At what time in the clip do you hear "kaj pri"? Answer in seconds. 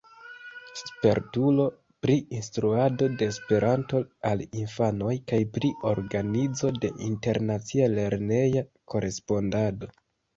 5.33-5.71